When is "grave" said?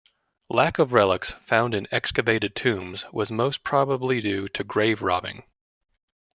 4.63-5.03